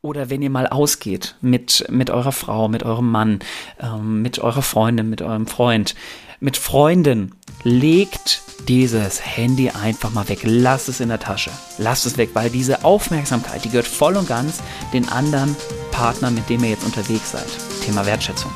Oder 0.00 0.30
wenn 0.30 0.42
ihr 0.42 0.50
mal 0.50 0.68
ausgeht 0.68 1.34
mit, 1.40 1.84
mit 1.90 2.08
eurer 2.08 2.30
Frau, 2.30 2.68
mit 2.68 2.84
eurem 2.84 3.10
Mann, 3.10 3.40
ähm, 3.80 4.22
mit 4.22 4.38
eurer 4.38 4.62
Freundin, 4.62 5.10
mit 5.10 5.22
eurem 5.22 5.48
Freund, 5.48 5.96
mit 6.38 6.56
Freunden, 6.56 7.34
legt 7.64 8.42
dieses 8.68 9.20
Handy 9.26 9.70
einfach 9.70 10.12
mal 10.12 10.28
weg. 10.28 10.42
Lasst 10.44 10.88
es 10.88 11.00
in 11.00 11.08
der 11.08 11.18
Tasche. 11.18 11.50
Lasst 11.78 12.06
es 12.06 12.16
weg, 12.16 12.30
weil 12.34 12.48
diese 12.48 12.84
Aufmerksamkeit, 12.84 13.64
die 13.64 13.70
gehört 13.70 13.88
voll 13.88 14.14
und 14.14 14.28
ganz 14.28 14.62
den 14.92 15.08
anderen 15.08 15.56
Partner, 15.90 16.30
mit 16.30 16.48
dem 16.48 16.62
ihr 16.62 16.70
jetzt 16.70 16.84
unterwegs 16.84 17.32
seid. 17.32 17.48
Thema 17.84 18.06
Wertschätzung. 18.06 18.52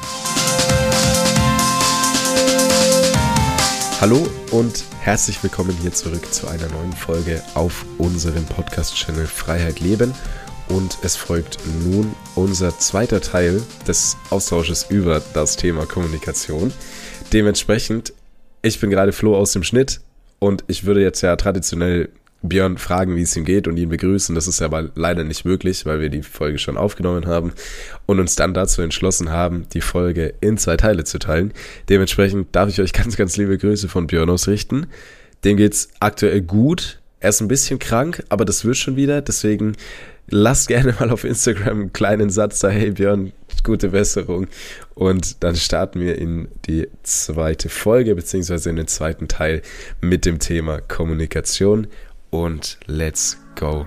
Hallo 4.00 4.28
und 4.52 4.84
herzlich 5.00 5.42
willkommen 5.42 5.76
hier 5.80 5.92
zurück 5.92 6.32
zu 6.32 6.46
einer 6.46 6.68
neuen 6.68 6.92
Folge 6.92 7.42
auf 7.54 7.84
unserem 7.98 8.44
Podcast-Channel 8.46 9.26
Freiheit 9.26 9.80
Leben. 9.80 10.14
Und 10.68 10.98
es 11.02 11.16
folgt 11.16 11.58
nun 11.84 12.14
unser 12.34 12.78
zweiter 12.78 13.20
Teil 13.20 13.62
des 13.86 14.16
Austausches 14.30 14.86
über 14.88 15.22
das 15.34 15.56
Thema 15.56 15.86
Kommunikation. 15.86 16.72
Dementsprechend, 17.32 18.12
ich 18.62 18.80
bin 18.80 18.90
gerade 18.90 19.12
Flo 19.12 19.36
aus 19.36 19.52
dem 19.52 19.62
Schnitt 19.62 20.00
und 20.38 20.64
ich 20.66 20.84
würde 20.84 21.02
jetzt 21.02 21.20
ja 21.20 21.36
traditionell 21.36 22.08
Björn 22.42 22.76
fragen, 22.76 23.16
wie 23.16 23.22
es 23.22 23.36
ihm 23.36 23.44
geht 23.44 23.68
und 23.68 23.76
ihn 23.76 23.88
begrüßen. 23.88 24.34
Das 24.34 24.48
ist 24.48 24.60
aber 24.62 24.90
leider 24.94 25.24
nicht 25.24 25.44
möglich, 25.44 25.86
weil 25.86 26.00
wir 26.00 26.08
die 26.08 26.22
Folge 26.22 26.58
schon 26.58 26.76
aufgenommen 26.76 27.26
haben 27.26 27.52
und 28.06 28.18
uns 28.18 28.34
dann 28.34 28.52
dazu 28.52 28.82
entschlossen 28.82 29.30
haben, 29.30 29.66
die 29.72 29.80
Folge 29.80 30.34
in 30.40 30.58
zwei 30.58 30.76
Teile 30.76 31.04
zu 31.04 31.18
teilen. 31.18 31.52
Dementsprechend 31.88 32.54
darf 32.54 32.68
ich 32.68 32.80
euch 32.80 32.92
ganz, 32.92 33.16
ganz 33.16 33.36
liebe 33.36 33.56
Grüße 33.58 33.88
von 33.88 34.06
Björn 34.06 34.30
ausrichten. 34.30 34.86
Dem 35.44 35.56
geht's 35.56 35.88
aktuell 36.00 36.40
gut. 36.40 37.00
Er 37.20 37.30
ist 37.30 37.40
ein 37.40 37.48
bisschen 37.48 37.78
krank, 37.78 38.24
aber 38.28 38.44
das 38.44 38.64
wird 38.64 38.76
schon 38.76 38.96
wieder. 38.96 39.22
Deswegen 39.22 39.76
lasst 40.28 40.68
gerne 40.68 40.94
mal 40.98 41.10
auf 41.10 41.24
Instagram 41.24 41.80
einen 41.80 41.92
kleinen 41.92 42.30
Satz 42.30 42.60
da, 42.60 42.68
hey 42.68 42.90
Björn, 42.90 43.32
gute 43.64 43.90
Besserung. 43.90 44.46
Und 44.94 45.42
dann 45.42 45.56
starten 45.56 46.00
wir 46.00 46.18
in 46.18 46.48
die 46.66 46.88
zweite 47.02 47.68
Folge, 47.68 48.14
beziehungsweise 48.14 48.70
in 48.70 48.76
den 48.76 48.88
zweiten 48.88 49.28
Teil 49.28 49.62
mit 50.00 50.24
dem 50.24 50.38
Thema 50.38 50.80
Kommunikation. 50.80 51.86
Und 52.30 52.78
let's 52.86 53.38
go. 53.58 53.86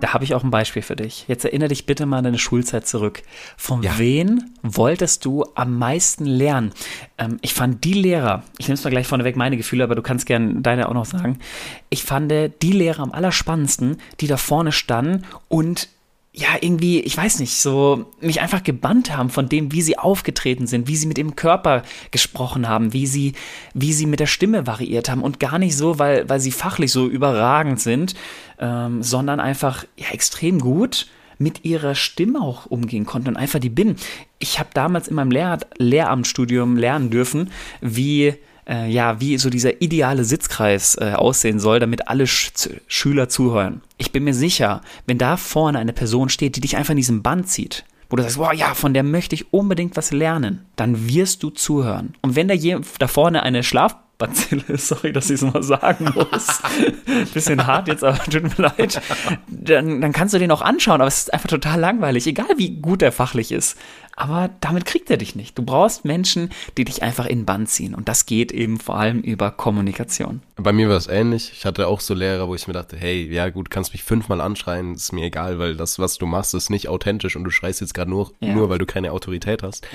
Da 0.00 0.12
habe 0.14 0.22
ich 0.22 0.34
auch 0.34 0.44
ein 0.44 0.50
Beispiel 0.50 0.82
für 0.82 0.94
dich. 0.94 1.24
Jetzt 1.26 1.44
erinnere 1.44 1.70
dich 1.70 1.84
bitte 1.84 2.06
mal 2.06 2.18
an 2.18 2.24
deine 2.24 2.38
Schulzeit 2.38 2.86
zurück. 2.86 3.22
Von 3.56 3.82
Ja. 3.82 3.98
wen 3.98 4.54
wolltest 4.62 5.24
du 5.24 5.44
am 5.56 5.76
meisten 5.76 6.24
lernen? 6.24 6.72
Ähm, 7.18 7.38
ich 7.42 7.52
fand 7.52 7.82
die 7.82 7.94
Lehrer, 7.94 8.44
ich 8.58 8.68
nehme 8.68 8.74
es 8.74 8.84
mal 8.84 8.90
gleich 8.90 9.08
vorneweg 9.08 9.34
meine 9.36 9.56
Gefühle, 9.56 9.82
aber 9.82 9.96
du 9.96 10.02
kannst 10.02 10.26
gerne 10.26 10.60
deine 10.60 10.88
auch 10.88 10.94
noch 10.94 11.04
sagen. 11.04 11.40
Ich 11.90 12.04
fand 12.04 12.30
die 12.30 12.72
Lehrer 12.72 13.02
am 13.02 13.10
allerspannendsten, 13.12 13.96
die 14.20 14.28
da 14.28 14.36
vorne 14.36 14.70
standen 14.70 15.24
und 15.48 15.88
ja, 16.38 16.50
irgendwie, 16.60 17.00
ich 17.00 17.16
weiß 17.16 17.40
nicht, 17.40 17.56
so 17.56 18.06
mich 18.20 18.40
einfach 18.40 18.62
gebannt 18.62 19.16
haben 19.16 19.28
von 19.28 19.48
dem, 19.48 19.72
wie 19.72 19.82
sie 19.82 19.98
aufgetreten 19.98 20.68
sind, 20.68 20.86
wie 20.86 20.94
sie 20.94 21.08
mit 21.08 21.16
dem 21.16 21.34
Körper 21.34 21.82
gesprochen 22.12 22.68
haben, 22.68 22.92
wie 22.92 23.08
sie, 23.08 23.32
wie 23.74 23.92
sie 23.92 24.06
mit 24.06 24.20
der 24.20 24.26
Stimme 24.26 24.64
variiert 24.64 25.08
haben 25.10 25.22
und 25.22 25.40
gar 25.40 25.58
nicht 25.58 25.76
so, 25.76 25.98
weil, 25.98 26.28
weil 26.28 26.38
sie 26.38 26.52
fachlich 26.52 26.92
so 26.92 27.08
überragend 27.08 27.80
sind, 27.80 28.14
ähm, 28.60 29.02
sondern 29.02 29.40
einfach 29.40 29.84
ja, 29.96 30.10
extrem 30.12 30.60
gut 30.60 31.08
mit 31.38 31.64
ihrer 31.64 31.96
Stimme 31.96 32.40
auch 32.40 32.66
umgehen 32.66 33.04
konnten 33.04 33.30
und 33.30 33.36
einfach 33.36 33.58
die 33.58 33.68
Binnen. 33.68 33.96
Ich 34.38 34.60
habe 34.60 34.70
damals 34.74 35.08
in 35.08 35.16
meinem 35.16 35.32
Lehr 35.32 35.58
Lehramtsstudium 35.78 36.76
lernen 36.76 37.10
dürfen, 37.10 37.50
wie 37.80 38.34
äh, 38.68 38.90
ja, 38.90 39.20
wie 39.20 39.38
so 39.38 39.50
dieser 39.50 39.80
ideale 39.80 40.24
Sitzkreis 40.24 40.96
äh, 41.00 41.12
aussehen 41.14 41.58
soll, 41.58 41.80
damit 41.80 42.08
alle 42.08 42.26
Sch 42.26 42.52
Schüler 42.86 43.28
zuhören. 43.28 43.82
Ich 43.96 44.12
bin 44.12 44.24
mir 44.24 44.34
sicher, 44.34 44.82
wenn 45.06 45.18
da 45.18 45.36
vorne 45.36 45.78
eine 45.78 45.92
Person 45.92 46.28
steht, 46.28 46.56
die 46.56 46.60
dich 46.60 46.76
einfach 46.76 46.92
in 46.92 46.98
diesem 46.98 47.22
Band 47.22 47.48
zieht, 47.48 47.84
wo 48.10 48.16
du 48.16 48.22
sagst, 48.22 48.38
boah, 48.38 48.52
ja, 48.52 48.74
von 48.74 48.94
der 48.94 49.02
möchte 49.02 49.34
ich 49.34 49.52
unbedingt 49.52 49.96
was 49.96 50.12
lernen, 50.12 50.66
dann 50.76 51.08
wirst 51.08 51.42
du 51.42 51.50
zuhören. 51.50 52.14
Und 52.22 52.36
wenn 52.36 52.48
da, 52.48 52.54
je, 52.54 52.78
da 52.98 53.06
vorne 53.06 53.42
eine 53.42 53.62
Schlafbazille 53.62 54.07
ist, 54.68 54.88
sorry, 54.88 55.12
dass 55.12 55.30
ich 55.30 55.40
es 55.40 55.42
mal 55.42 55.62
sagen 55.62 56.10
muss, 56.14 56.60
bisschen 57.34 57.66
hart 57.66 57.88
jetzt, 57.88 58.02
aber 58.04 58.18
tut 58.18 58.42
mir 58.58 58.68
leid, 58.76 59.00
dann, 59.48 60.00
dann 60.00 60.12
kannst 60.12 60.34
du 60.34 60.38
den 60.38 60.50
auch 60.50 60.62
anschauen, 60.62 61.00
aber 61.00 61.08
es 61.08 61.18
ist 61.18 61.32
einfach 61.32 61.48
total 61.48 61.78
langweilig, 61.80 62.26
egal 62.26 62.48
wie 62.56 62.80
gut 62.80 63.02
er 63.02 63.12
fachlich 63.12 63.52
ist. 63.52 63.78
Aber 64.16 64.50
damit 64.60 64.84
kriegt 64.84 65.10
er 65.10 65.16
dich 65.16 65.36
nicht. 65.36 65.56
Du 65.56 65.62
brauchst 65.62 66.04
Menschen, 66.04 66.50
die 66.76 66.84
dich 66.84 67.04
einfach 67.04 67.24
in 67.24 67.40
den 67.40 67.44
Band 67.44 67.68
ziehen. 67.68 67.94
Und 67.94 68.08
das 68.08 68.26
geht 68.26 68.50
eben 68.50 68.80
vor 68.80 68.96
allem 68.98 69.20
über 69.20 69.52
Kommunikation. 69.52 70.42
Bei 70.56 70.72
mir 70.72 70.88
war 70.88 70.96
es 70.96 71.06
ähnlich. 71.06 71.52
Ich 71.56 71.64
hatte 71.64 71.86
auch 71.86 72.00
so 72.00 72.14
Lehrer, 72.14 72.48
wo 72.48 72.56
ich 72.56 72.66
mir 72.66 72.72
dachte, 72.74 72.96
hey, 72.96 73.32
ja 73.32 73.48
gut, 73.48 73.70
kannst 73.70 73.92
mich 73.92 74.02
fünfmal 74.02 74.40
anschreien, 74.40 74.94
ist 74.94 75.12
mir 75.12 75.26
egal, 75.26 75.60
weil 75.60 75.76
das, 75.76 76.00
was 76.00 76.18
du 76.18 76.26
machst, 76.26 76.52
ist 76.54 76.68
nicht 76.68 76.88
authentisch 76.88 77.36
und 77.36 77.44
du 77.44 77.50
schreist 77.52 77.80
jetzt 77.80 77.94
gerade 77.94 78.10
nur, 78.10 78.32
Ja. 78.40 78.54
nur, 78.54 78.68
weil 78.68 78.78
du 78.78 78.86
keine 78.86 79.12
Autorität 79.12 79.62
hast. 79.62 79.86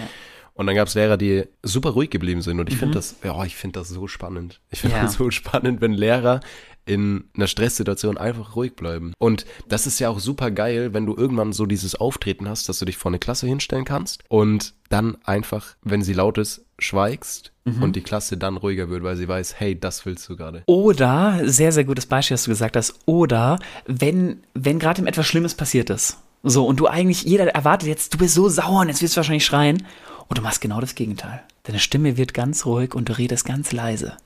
Und 0.55 0.67
dann 0.67 0.75
gab 0.75 0.87
es 0.87 0.93
Lehrer, 0.93 1.17
die 1.17 1.45
super 1.63 1.89
ruhig 1.91 2.09
geblieben 2.11 2.41
sind. 2.43 2.59
Und 2.59 2.69
ich 2.69 2.77
finde 2.77 2.93
das, 2.95 3.15
ja, 3.23 3.43
ich 3.43 3.55
finde 3.55 3.79
das 3.79 3.89
so 3.89 4.07
spannend. 4.07 4.59
Ich 4.69 4.81
finde 4.81 4.95
Mhm. 4.95 5.01
Ja. 5.01 5.05
das 5.07 5.15
so 5.15 5.31
spannend, 5.31 5.81
wenn 5.81 5.93
Lehrer 5.93 6.41
in 6.85 7.23
einer 7.33 7.47
Stresssituation 7.47 8.17
einfach 8.17 8.55
ruhig 8.57 8.75
bleiben. 8.75 9.13
Und 9.17 9.45
das 9.69 9.87
ist 9.87 9.99
ja 9.99 10.09
auch 10.09 10.19
super 10.19 10.51
geil, 10.51 10.93
wenn 10.93 11.05
du 11.05 11.15
irgendwann 11.15 11.53
so 11.53 11.65
dieses 11.65 11.95
Auftreten 11.95 12.47
hast, 12.49 12.67
dass 12.67 12.77
du 12.79 12.85
dich 12.85 12.97
vor 12.97 13.09
eine 13.09 13.19
Klasse 13.19 13.47
hinstellen 13.47 13.85
kannst 13.85 14.21
und 14.27 14.73
dann 14.89 15.17
einfach, 15.23 15.75
wenn 15.81 16.03
sie 16.03 16.13
laut 16.13 16.37
ist, 16.37 16.65
schweigst 16.77 17.51
Mhm. 17.65 17.81
und 17.81 17.95
die 17.95 18.01
Klasse 18.01 18.35
dann 18.35 18.57
ruhiger 18.57 18.89
wird, 18.89 19.03
weil 19.03 19.15
sie 19.15 19.27
weiß, 19.29 19.55
hey, 19.57 19.79
das 19.79 20.05
willst 20.05 20.27
du 20.27 20.35
gerade. 20.35 20.63
Oder, 20.65 21.39
sehr, 21.45 21.71
sehr 21.71 21.85
gutes 21.85 22.05
Beispiel, 22.05 22.35
was 22.35 22.43
du 22.43 22.51
gesagt 22.51 22.75
hast, 22.75 22.99
oder 23.05 23.57
wenn, 23.85 24.43
wenn 24.53 24.77
gerade 24.79 25.01
ihm 25.01 25.07
etwas 25.07 25.25
Schlimmes 25.25 25.55
passiert 25.55 25.89
ist. 25.89 26.17
So, 26.43 26.65
und 26.67 26.81
du 26.81 26.87
eigentlich, 26.87 27.23
jeder 27.23 27.47
erwartet 27.47 27.87
jetzt, 27.87 28.13
du 28.13 28.17
bist 28.17 28.35
so 28.35 28.49
sauer 28.49 28.81
und 28.81 28.89
jetzt 28.89 29.01
wirst 29.01 29.15
du 29.15 29.17
wahrscheinlich 29.19 29.45
schreien. 29.45 29.83
Und 30.27 30.37
du 30.37 30.41
machst 30.41 30.61
genau 30.61 30.81
das 30.81 30.95
Gegenteil. 30.95 31.43
Deine 31.63 31.79
Stimme 31.79 32.17
wird 32.17 32.33
ganz 32.33 32.65
ruhig 32.65 32.93
und 32.93 33.09
du 33.09 33.17
redest 33.17 33.45
ganz 33.45 33.71
leise. 33.71 34.17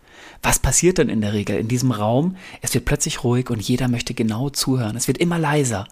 Was 0.41 0.59
passiert 0.59 0.99
dann 0.99 1.09
in 1.09 1.21
der 1.21 1.33
Regel 1.33 1.57
in 1.57 1.67
diesem 1.67 1.91
Raum? 1.91 2.35
Es 2.61 2.73
wird 2.73 2.85
plötzlich 2.85 3.23
ruhig 3.23 3.49
und 3.49 3.61
jeder 3.61 3.87
möchte 3.87 4.13
genau 4.13 4.49
zuhören. 4.49 4.95
Es 4.95 5.07
wird 5.07 5.17
immer 5.17 5.39
leiser. 5.39 5.87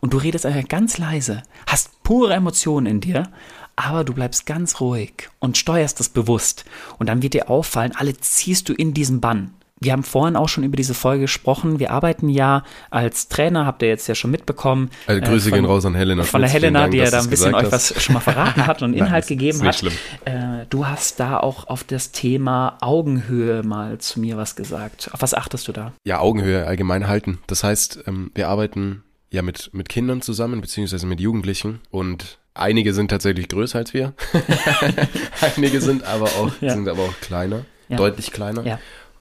Und 0.00 0.12
du 0.12 0.18
redest 0.18 0.46
einfach 0.46 0.68
ganz 0.68 0.98
leise, 0.98 1.42
hast 1.66 2.02
pure 2.02 2.34
Emotionen 2.34 2.86
in 2.86 3.00
dir, 3.00 3.30
aber 3.76 4.04
du 4.04 4.12
bleibst 4.12 4.46
ganz 4.46 4.80
ruhig 4.80 5.30
und 5.38 5.56
steuerst 5.56 6.00
das 6.00 6.08
bewusst. 6.08 6.64
Und 6.98 7.08
dann 7.08 7.22
wird 7.22 7.34
dir 7.34 7.48
auffallen, 7.48 7.92
alle 7.94 8.16
ziehst 8.16 8.68
du 8.68 8.74
in 8.74 8.94
diesen 8.94 9.20
Bann. 9.20 9.54
Wir 9.82 9.92
haben 9.92 10.02
vorhin 10.02 10.36
auch 10.36 10.48
schon 10.50 10.62
über 10.62 10.76
diese 10.76 10.92
Folge 10.92 11.22
gesprochen. 11.22 11.78
Wir 11.78 11.90
arbeiten 11.90 12.28
ja 12.28 12.64
als 12.90 13.28
Trainer, 13.28 13.64
habt 13.64 13.80
ihr 13.80 13.88
jetzt 13.88 14.06
ja 14.08 14.14
schon 14.14 14.30
mitbekommen. 14.30 14.90
Also 15.06 15.22
Grüße 15.22 15.48
äh, 15.48 15.50
von- 15.50 15.58
gehen 15.58 15.64
raus 15.64 15.86
an 15.86 15.94
Helena. 15.94 16.22
von 16.22 16.42
der 16.42 16.50
Helena, 16.50 16.80
Dank, 16.80 16.92
die 16.92 16.98
ja 16.98 17.10
da 17.10 17.20
ein 17.20 17.30
bisschen 17.30 17.54
euch 17.54 17.72
was 17.72 17.94
schon 18.02 18.12
mal 18.12 18.20
verraten 18.20 18.66
hat 18.66 18.82
und 18.82 18.90
Nein, 18.94 19.06
Inhalt 19.06 19.22
ist- 19.24 19.28
gegeben 19.28 19.62
hat. 19.62 19.76
schlimm. 19.76 19.94
Äh, 20.26 20.66
du 20.68 20.86
hast 20.86 21.18
da 21.18 21.38
auch 21.40 21.66
auf 21.68 21.82
das 21.82 22.12
Thema 22.12 22.76
Augenhöhe 22.82 23.62
mal 23.62 23.96
zu 23.96 24.20
mir 24.20 24.36
was 24.36 24.54
gesagt. 24.54 25.08
Auf 25.14 25.22
was 25.22 25.32
achtest 25.32 25.66
du 25.66 25.72
da? 25.72 25.92
Ja, 26.04 26.18
Augenhöhe 26.20 26.66
allgemein 26.66 27.08
halten. 27.08 27.38
Das 27.46 27.64
heißt, 27.64 28.04
ähm, 28.06 28.30
wir 28.34 28.48
arbeiten 28.48 29.02
ja 29.30 29.40
mit, 29.40 29.70
mit 29.72 29.88
Kindern 29.88 30.20
zusammen, 30.20 30.60
beziehungsweise 30.60 31.06
mit 31.06 31.20
Jugendlichen 31.20 31.80
und 31.90 32.38
einige 32.52 32.92
sind 32.92 33.08
tatsächlich 33.08 33.48
größer 33.48 33.78
als 33.78 33.94
wir. 33.94 34.12
einige 35.56 35.80
sind 35.80 36.04
aber 36.04 36.26
auch, 36.26 36.50
Ja. 36.60 36.74
sind 36.74 36.86
aber 36.88 37.02
auch 37.04 37.14
kleiner, 37.22 37.64
Ja. 37.88 37.96
deutlich 37.96 38.30
kleiner. 38.32 38.66
Ja. 38.66 38.78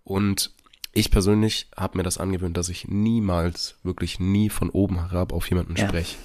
Und 0.10 0.52
ich 0.92 1.12
persönlich 1.12 1.68
habe 1.78 1.98
mir 1.98 2.04
das 2.04 2.18
angewöhnt, 2.18 2.58
dass 2.58 2.68
ich 2.70 2.88
niemals, 2.88 3.76
wirklich 3.84 4.20
nie 4.20 4.50
von 4.50 4.70
oben 4.72 4.96
herab 5.00 5.32
auf 5.32 5.48
jemanden 5.50 5.76
Ja. 5.76 5.88
spreche. 5.88 6.16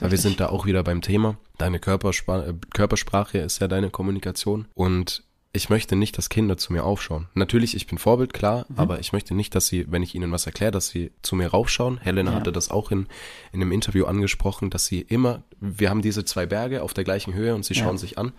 Weil 0.00 0.10
wir 0.10 0.18
sind 0.18 0.40
da 0.40 0.50
auch 0.50 0.66
wieder 0.66 0.84
beim 0.84 1.00
Thema. 1.00 1.36
Deine 1.56 1.78
Körperspra 1.80 2.46
äh, 2.46 2.54
Körpersprache 2.74 3.38
ist 3.38 3.60
ja 3.60 3.66
deine 3.68 3.88
Kommunikation. 3.90 4.66
Und 4.74 5.24
ich 5.52 5.68
möchte 5.68 5.96
nicht, 5.96 6.16
dass 6.16 6.28
Kinder 6.28 6.56
zu 6.56 6.72
mir 6.72 6.84
aufschauen. 6.84 7.28
Natürlich, 7.34 7.74
ich 7.74 7.86
bin 7.88 7.98
Vorbild, 7.98 8.32
klar, 8.32 8.66
Mhm. 8.68 8.78
aber 8.78 9.00
ich 9.00 9.12
möchte 9.12 9.34
nicht, 9.34 9.54
dass 9.54 9.66
sie, 9.66 9.84
wenn 9.90 10.02
ich 10.02 10.14
ihnen 10.14 10.30
was 10.30 10.46
erkläre, 10.46 10.70
dass 10.70 10.88
sie 10.88 11.10
zu 11.22 11.34
mir 11.34 11.48
raufschauen. 11.48 11.98
Helena 11.98 12.30
Ja. 12.30 12.36
hatte 12.38 12.52
das 12.52 12.70
auch 12.70 12.90
in, 12.92 13.06
in 13.52 13.60
einem 13.60 13.72
Interview 13.72 14.04
angesprochen, 14.06 14.70
dass 14.70 14.86
sie 14.86 15.00
immer, 15.00 15.42
wir 15.60 15.90
haben 15.90 16.02
diese 16.02 16.24
zwei 16.24 16.46
Berge 16.46 16.82
auf 16.82 16.94
der 16.94 17.02
gleichen 17.04 17.34
Höhe 17.34 17.54
und 17.54 17.64
sie 17.64 17.74
Ja. 17.74 17.82
schauen 17.84 17.98
sich 17.98 18.16
an. 18.18 18.32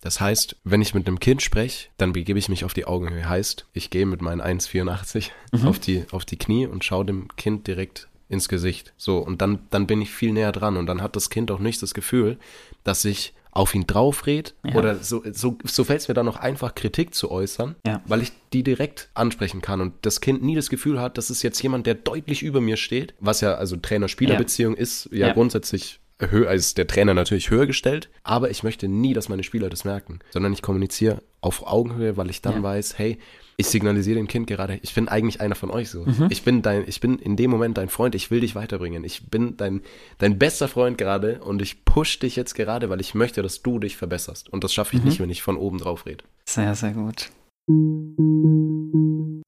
Das 0.00 0.20
heißt, 0.20 0.56
wenn 0.64 0.80
ich 0.82 0.94
mit 0.94 1.06
einem 1.06 1.20
Kind 1.20 1.42
spreche, 1.42 1.88
dann 1.98 2.12
begebe 2.14 2.38
ich 2.38 2.48
mich 2.48 2.64
auf 2.64 2.72
die 2.74 2.86
Augenhöhe. 2.86 3.28
Heißt, 3.28 3.66
ich 3.74 3.90
gehe 3.90 4.06
mit 4.06 4.22
meinen 4.22 4.40
1,84 4.40 5.32
Mhm. 5.52 5.68
auf, 5.68 5.78
die, 5.78 6.04
auf 6.12 6.24
die 6.24 6.36
Knie 6.38 6.66
und 6.66 6.84
schaue 6.84 7.04
dem 7.04 7.28
Kind 7.36 7.66
direkt 7.66 8.08
ins 8.30 8.48
Gesicht. 8.48 8.94
So, 8.96 9.18
und 9.18 9.42
dann, 9.42 9.60
dann 9.70 9.86
bin 9.86 10.00
ich 10.00 10.10
viel 10.10 10.32
näher 10.32 10.50
dran 10.52 10.78
und 10.78 10.86
dann 10.86 11.02
hat 11.02 11.14
das 11.14 11.28
Kind 11.28 11.50
auch 11.50 11.58
nicht 11.58 11.82
das 11.82 11.92
Gefühl, 11.92 12.38
dass 12.82 13.04
ich 13.04 13.34
auf 13.54 13.74
ihn 13.74 13.86
drauf 13.86 14.26
red 14.26 14.54
Ja. 14.64 14.74
oder 14.74 14.96
so, 14.96 15.22
so, 15.32 15.56
so 15.64 15.84
fällt 15.84 16.00
es 16.00 16.08
mir 16.08 16.14
dann 16.14 16.28
auch 16.28 16.36
einfach, 16.36 16.74
Kritik 16.74 17.14
zu 17.14 17.30
äußern, 17.30 17.76
Ja. 17.86 18.02
weil 18.06 18.20
ich 18.22 18.32
die 18.52 18.62
direkt 18.62 19.08
ansprechen 19.14 19.62
kann 19.62 19.80
und 19.80 19.94
das 20.02 20.20
Kind 20.20 20.42
nie 20.42 20.54
das 20.56 20.68
Gefühl 20.68 21.00
hat, 21.00 21.16
das 21.16 21.30
ist 21.30 21.42
jetzt 21.42 21.62
jemand, 21.62 21.86
der 21.86 21.94
deutlich 21.94 22.42
über 22.42 22.60
mir 22.60 22.76
steht, 22.76 23.14
was 23.20 23.40
ja 23.40 23.54
also 23.54 23.76
Trainer-Spieler-Beziehung 23.76 24.74
ist, 24.74 25.08
ja, 25.12 25.28
Ja. 25.28 25.32
grundsätzlich 25.32 26.00
höher, 26.20 26.48
als 26.48 26.74
der 26.74 26.86
Trainer 26.86 27.14
natürlich 27.14 27.50
höher 27.50 27.66
gestellt, 27.66 28.08
aber 28.22 28.50
ich 28.50 28.62
möchte 28.62 28.86
nie, 28.88 29.14
dass 29.14 29.28
meine 29.28 29.42
Spieler 29.42 29.68
das 29.70 29.84
merken, 29.84 30.20
sondern 30.32 30.52
ich 30.52 30.62
kommuniziere 30.62 31.22
auf 31.40 31.66
Augenhöhe, 31.66 32.16
weil 32.16 32.30
ich 32.30 32.40
dann 32.42 32.54
Ja. 32.56 32.62
weiß, 32.62 32.98
hey, 32.98 33.18
ich 33.56 33.66
signalisiere 33.68 34.16
dem 34.16 34.26
Kind 34.28 34.46
gerade, 34.46 34.78
ich 34.82 34.94
bin 34.94 35.08
eigentlich 35.08 35.40
einer 35.40 35.54
von 35.54 35.70
euch 35.70 35.90
so. 35.90 36.04
Mhm. 36.04 36.26
Ich 36.30 36.42
bin 36.42 36.62
dein, 36.62 36.84
ich 36.86 37.00
bin 37.00 37.18
in 37.18 37.36
dem 37.36 37.50
Moment 37.50 37.78
dein 37.78 37.88
Freund, 37.88 38.14
ich 38.14 38.30
will 38.30 38.40
dich 38.40 38.54
weiterbringen. 38.54 39.04
Ich 39.04 39.28
bin 39.30 39.56
dein, 39.56 39.82
dein 40.18 40.38
bester 40.38 40.68
Freund 40.68 40.98
gerade 40.98 41.40
und 41.42 41.62
ich 41.62 41.84
push 41.84 42.18
dich 42.18 42.36
jetzt 42.36 42.54
gerade, 42.54 42.90
weil 42.90 43.00
ich 43.00 43.14
möchte, 43.14 43.42
dass 43.42 43.62
du 43.62 43.78
dich 43.78 43.96
verbesserst. 43.96 44.52
Und 44.52 44.64
das 44.64 44.74
schaffe 44.74 44.96
ich 44.96 45.02
Mhm. 45.02 45.08
nicht, 45.08 45.20
wenn 45.20 45.30
ich 45.30 45.42
von 45.42 45.56
oben 45.56 45.78
drauf 45.78 46.06
rede. 46.06 46.24
Sehr, 46.48 46.74
sehr 46.74 46.92
gut. 46.92 47.30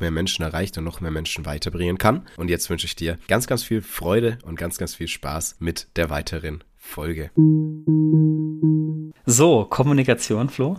mehr 0.00 0.10
Menschen 0.10 0.42
erreicht 0.42 0.78
und 0.78 0.84
noch 0.84 1.00
mehr 1.00 1.10
Menschen 1.10 1.46
weiterbringen 1.46 1.98
kann. 1.98 2.26
Und 2.36 2.48
jetzt 2.48 2.70
wünsche 2.70 2.86
ich 2.86 2.96
dir 2.96 3.18
ganz, 3.28 3.46
ganz 3.46 3.62
viel 3.62 3.82
Freude 3.82 4.38
und 4.44 4.56
ganz, 4.56 4.78
ganz 4.78 4.94
viel 4.94 5.08
Spaß 5.08 5.56
mit 5.58 5.88
der 5.96 6.10
weiteren 6.10 6.64
Folge. 6.76 7.30
So, 9.24 9.64
Kommunikation, 9.64 10.48
Flo. 10.48 10.76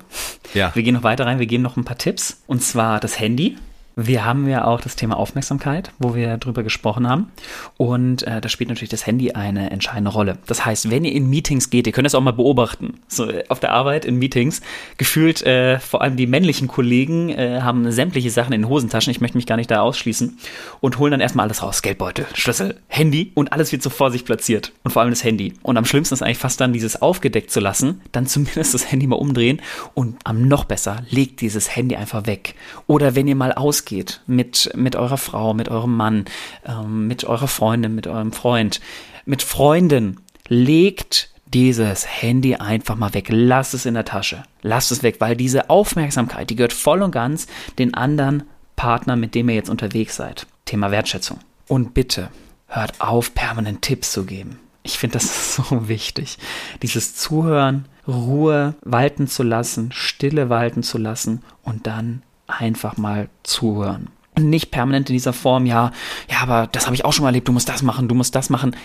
Ja, 0.54 0.75
Wir 0.75 0.83
gehen 0.83 0.94
noch 0.94 1.04
weiter 1.04 1.25
rein, 1.25 1.39
wir 1.39 1.45
geben 1.45 1.63
noch 1.63 1.77
ein 1.77 1.86
paar 1.86 1.98
Tipps. 1.98 2.44
Und 2.45 2.62
zwar 2.62 3.00
das 3.00 3.19
Handy. 3.19 3.57
Wir 3.95 4.25
haben 4.25 4.47
ja 4.47 4.65
auch 4.65 4.81
das 4.81 4.95
Thema 4.95 5.17
Aufmerksamkeit, 5.17 5.91
wo 5.99 6.15
wir 6.15 6.37
drüber 6.37 6.63
gesprochen 6.63 7.07
haben. 7.07 7.31
Und 7.77 8.23
äh, 8.23 8.41
da 8.41 8.49
spielt 8.49 8.69
natürlich 8.69 8.89
das 8.89 9.05
Handy 9.05 9.31
eine 9.33 9.69
entscheidende 9.69 10.11
Rolle. 10.11 10.39
Das 10.47 10.65
heißt, 10.65 10.89
wenn 10.89 11.05
ihr 11.05 11.13
in 11.13 11.29
Meetings 11.29 11.69
geht, 11.69 11.85
ihr 11.85 11.93
könnt 11.93 12.05
das 12.05 12.15
auch 12.15 12.21
mal 12.21 12.31
beobachten. 12.31 12.95
So 13.07 13.29
äh, 13.29 13.43
auf 13.49 13.59
der 13.59 13.71
Arbeit 13.71 14.05
in 14.05 14.17
Meetings, 14.17 14.61
gefühlt 14.97 15.43
äh, 15.43 15.79
vor 15.79 16.01
allem 16.01 16.15
die 16.15 16.25
männlichen 16.25 16.67
Kollegen 16.67 17.29
äh, 17.29 17.61
haben 17.61 17.91
sämtliche 17.91 18.31
Sachen 18.31 18.53
in 18.53 18.63
den 18.63 18.69
Hosentaschen. 18.69 19.11
Ich 19.11 19.21
möchte 19.21 19.37
mich 19.37 19.45
gar 19.45 19.57
nicht 19.57 19.69
da 19.69 19.81
ausschließen 19.81 20.37
und 20.81 20.97
holen 20.97 21.11
dann 21.11 21.21
erstmal 21.21 21.45
alles 21.45 21.61
raus: 21.61 21.81
Geldbeutel, 21.81 22.25
Schlüssel, 22.33 22.79
Handy 22.87 23.31
und 23.35 23.53
alles 23.53 23.71
wird 23.71 23.83
so 23.83 23.89
vor 23.89 24.09
sich 24.09 24.25
platziert. 24.25 24.71
Und 24.83 24.91
vor 24.91 25.01
allem 25.01 25.11
das 25.11 25.23
Handy. 25.23 25.53
Und 25.61 25.77
am 25.77 25.85
schlimmsten 25.85 26.15
ist 26.15 26.23
eigentlich 26.23 26.37
fast 26.39 26.59
dann 26.59 26.73
dieses 26.73 27.01
aufgedeckt 27.01 27.51
zu 27.51 27.59
lassen, 27.59 28.01
dann 28.11 28.25
zumindest 28.33 28.73
das 28.73 28.91
Handy 28.91 29.05
mal 29.05 29.17
umdrehen 29.17 29.61
und 29.93 30.17
am 30.23 30.47
noch 30.47 30.65
besser 30.65 31.03
legt 31.09 31.41
dieses 31.41 31.75
Handy 31.75 31.95
einfach 31.95 32.25
weg. 32.25 32.55
Oder 32.87 33.15
wenn 33.15 33.27
ihr 33.27 33.35
mal 33.35 33.53
ausgeht 33.83 34.21
mit, 34.27 34.71
mit 34.75 34.95
eurer 34.95 35.18
Frau, 35.18 35.53
mit 35.53 35.69
eurem 35.69 35.95
Mann, 35.95 36.25
ähm, 36.65 37.07
mit 37.07 37.25
eurer 37.25 37.47
Freundin, 37.47 37.95
mit 37.95 38.07
eurem 38.07 38.31
Freund, 38.31 38.80
mit 39.25 39.44
Freunden, 39.44 40.21
legt 40.47 41.30
dieses 41.45 42.07
Handy 42.07 42.56
einfach 42.56 42.95
mal 42.95 43.13
weg. 43.13 43.27
Lasst 43.30 43.74
es 43.74 43.85
in 43.85 43.94
der 43.94 44.06
Tasche. 44.06 44.44
Lasst 44.62 44.91
es 44.91 45.03
weg, 45.03 45.18
weil 45.19 45.35
diese 45.35 45.69
Aufmerksamkeit, 45.69 46.50
die 46.50 46.56
gehört 46.56 46.74
voll 46.74 47.01
und 47.01 47.12
ganz 47.12 47.47
den 47.77 47.94
anderen 47.94 48.44
Partner, 48.75 49.15
mit 49.15 49.35
dem 49.35 49.50
ihr 49.50 49.56
jetzt 49.56 49.69
unterwegs 49.69 50.15
seid. 50.15 50.47
Thema 50.65 50.89
Wertschätzung. 50.89 51.39
Und 51.68 51.94
bitte 51.94 52.29
hört 52.68 53.00
auf, 53.01 53.36
permanent 53.36 53.81
Tipps 53.81 54.12
zu 54.12 54.25
geben. 54.25 54.59
Ich 54.81 54.97
finde 54.97 55.13
das 55.13 55.56
so 55.56 55.88
wichtig. 55.88 56.38
Dieses 56.81 57.15
Zuhören, 57.15 57.86
Ruhe 58.07 58.75
walten 58.81 59.27
zu 59.27 59.44
lassen, 59.44 59.91
Stille 59.91 60.50
walten 60.50 60.83
zu 60.83 60.97
lassen 60.97 61.44
und 61.63 61.88
dann 61.88 62.24
einfach 62.47 62.97
mal 62.97 63.29
zuhören. 63.43 64.07
Nicht 64.39 64.71
permanent 64.71 65.09
in 65.09 65.13
dieser 65.13 65.33
Form, 65.33 65.65
ja, 65.65 65.91
ja, 66.29 66.37
aber 66.41 66.67
das 66.71 66.85
habe 66.85 66.95
ich 66.95 67.05
auch 67.05 67.13
schon 67.13 67.23
mal 67.23 67.29
erlebt, 67.29 67.47
du 67.47 67.51
musst 67.51 67.69
das 67.69 67.83
machen, 67.83 68.07
du 68.07 68.15
musst 68.15 68.35
das 68.35 68.49
machen. 68.49 68.75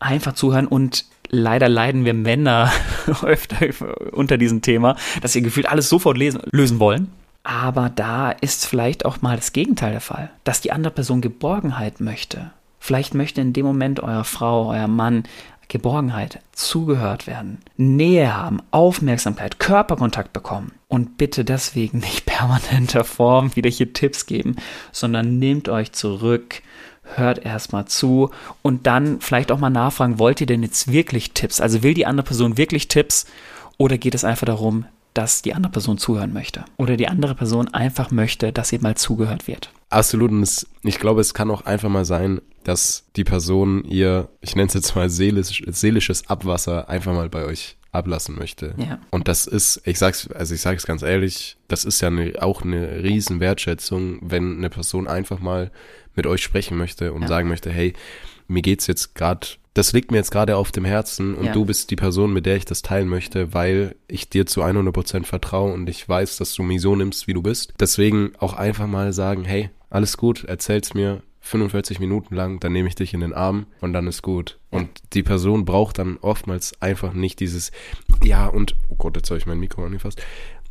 Einfach 0.00 0.32
zuhören 0.32 0.66
und 0.66 1.04
leider 1.28 1.68
leiden 1.68 2.04
wir 2.04 2.14
Männer 2.14 2.72
öfter 3.22 3.68
unter 4.12 4.38
diesem 4.38 4.62
Thema, 4.62 4.96
dass 5.20 5.32
sie 5.32 5.42
gefühlt 5.42 5.68
alles 5.68 5.88
sofort 5.88 6.16
lesen, 6.16 6.40
lösen 6.50 6.80
wollen. 6.80 7.12
Aber 7.42 7.90
da 7.90 8.30
ist 8.30 8.66
vielleicht 8.66 9.04
auch 9.04 9.20
mal 9.20 9.36
das 9.36 9.52
Gegenteil 9.52 9.92
der 9.92 10.00
Fall, 10.00 10.30
dass 10.44 10.62
die 10.62 10.72
andere 10.72 10.92
Person 10.92 11.20
Geborgenheit 11.20 12.00
möchte. 12.00 12.50
Vielleicht 12.80 13.14
möchte 13.14 13.40
in 13.40 13.52
dem 13.52 13.66
Moment 13.66 14.00
eure 14.00 14.24
Frau, 14.24 14.70
euer 14.70 14.88
Mann 14.88 15.24
Geborgenheit, 15.68 16.40
zugehört 16.52 17.26
werden, 17.26 17.58
Nähe 17.76 18.34
haben, 18.34 18.60
Aufmerksamkeit, 18.70 19.58
Körperkontakt 19.58 20.32
bekommen. 20.32 20.72
Und 20.88 21.18
bitte 21.18 21.44
deswegen 21.44 21.98
nicht 21.98 22.26
permanenter 22.26 23.04
Form 23.04 23.54
wieder 23.56 23.70
hier 23.70 23.92
Tipps 23.92 24.26
geben, 24.26 24.56
sondern 24.92 25.38
nehmt 25.38 25.68
euch 25.68 25.92
zurück, 25.92 26.62
hört 27.16 27.44
erstmal 27.44 27.86
zu 27.86 28.30
und 28.62 28.86
dann 28.86 29.20
vielleicht 29.20 29.52
auch 29.52 29.58
mal 29.58 29.70
nachfragen, 29.70 30.18
wollt 30.18 30.40
ihr 30.40 30.46
denn 30.46 30.62
jetzt 30.62 30.90
wirklich 30.90 31.32
Tipps? 31.32 31.60
Also 31.60 31.82
will 31.82 31.94
die 31.94 32.06
andere 32.06 32.26
Person 32.26 32.56
wirklich 32.56 32.88
Tipps 32.88 33.26
oder 33.76 33.98
geht 33.98 34.14
es 34.14 34.24
einfach 34.24 34.46
darum, 34.46 34.86
dass 35.12 35.42
die 35.42 35.54
andere 35.54 35.72
Person 35.72 35.98
zuhören 35.98 36.32
möchte? 36.32 36.64
Oder 36.76 36.96
die 36.96 37.08
andere 37.08 37.34
Person 37.34 37.72
einfach 37.72 38.10
möchte, 38.10 38.52
dass 38.52 38.72
ihr 38.72 38.80
mal 38.80 38.96
zugehört 38.96 39.46
wird? 39.46 39.70
absolut. 39.94 40.30
Und 40.30 40.66
ich 40.82 40.98
glaube, 40.98 41.20
es 41.20 41.34
kann 41.34 41.50
auch 41.50 41.64
einfach 41.64 41.88
mal 41.88 42.04
sein, 42.04 42.40
dass 42.64 43.04
die 43.16 43.24
Person 43.24 43.84
ihr, 43.84 44.28
ich 44.40 44.56
nenne 44.56 44.68
es 44.68 44.74
jetzt 44.74 44.96
mal 44.96 45.08
seelisch, 45.10 45.62
seelisches 45.66 46.28
Abwasser 46.28 46.88
einfach 46.88 47.12
mal 47.12 47.28
bei 47.28 47.44
euch 47.44 47.76
ablassen 47.92 48.36
möchte. 48.36 48.74
Ja. 48.76 48.98
Und 49.10 49.28
das 49.28 49.46
ist, 49.46 49.80
ich 49.84 49.98
sag's, 50.00 50.28
also 50.32 50.52
ich 50.54 50.60
sag's 50.60 50.84
ganz 50.84 51.02
ehrlich, 51.02 51.56
das 51.68 51.84
ist 51.84 52.00
ja 52.00 52.08
eine, 52.08 52.32
auch 52.42 52.62
eine 52.62 53.02
riesen 53.04 53.38
Wertschätzung, 53.38 54.18
wenn 54.20 54.56
eine 54.58 54.68
Person 54.70 55.06
einfach 55.06 55.38
mal 55.38 55.70
mit 56.16 56.26
euch 56.26 56.42
sprechen 56.42 56.76
möchte 56.76 57.12
und 57.12 57.22
Ja. 57.22 57.28
sagen 57.28 57.48
möchte, 57.48 57.70
hey, 57.70 57.92
mir 58.48 58.62
geht's 58.62 58.88
jetzt 58.88 59.14
gerade, 59.14 59.46
das 59.74 59.92
liegt 59.92 60.10
mir 60.10 60.16
jetzt 60.18 60.30
gerade 60.32 60.56
auf 60.56 60.72
dem 60.72 60.84
Herzen 60.84 61.34
und 61.36 61.46
Ja. 61.46 61.52
du 61.52 61.64
bist 61.64 61.90
die 61.90 61.96
Person, 61.96 62.32
mit 62.32 62.46
der 62.46 62.56
ich 62.56 62.64
das 62.64 62.82
teilen 62.82 63.08
möchte, 63.08 63.54
weil 63.54 63.94
ich 64.08 64.28
dir 64.28 64.44
zu 64.46 64.62
100% 64.64 65.24
vertraue 65.24 65.72
und 65.72 65.88
ich 65.88 66.08
weiß, 66.08 66.36
dass 66.38 66.52
du 66.54 66.62
mich 66.64 66.80
so 66.80 66.96
nimmst, 66.96 67.26
wie 67.28 67.32
du 67.34 67.42
bist. 67.42 67.74
Deswegen 67.78 68.32
auch 68.38 68.54
einfach 68.54 68.86
mal 68.88 69.12
sagen, 69.12 69.44
hey, 69.44 69.70
alles 69.90 70.16
gut, 70.16 70.42
erzähl's 70.44 70.94
mir 70.94 71.22
45 71.44 72.00
Minuten 72.00 72.34
lang, 72.34 72.58
dann 72.58 72.72
nehme 72.72 72.88
ich 72.88 72.94
dich 72.94 73.12
in 73.12 73.20
den 73.20 73.34
Arm 73.34 73.66
und 73.82 73.92
dann 73.92 74.06
ist 74.06 74.22
gut. 74.22 74.58
Und 74.70 74.88
die 75.12 75.22
Person 75.22 75.66
braucht 75.66 75.98
dann 75.98 76.16
oftmals 76.16 76.80
einfach 76.80 77.12
nicht 77.12 77.38
dieses, 77.38 77.70
ja 78.22 78.46
und, 78.46 78.74
oh 78.88 78.94
Gott, 78.96 79.14
jetzt 79.16 79.30
habe 79.30 79.38
ich 79.38 79.44
mein 79.44 79.60
Mikro 79.60 79.84
angefasst. 79.84 80.22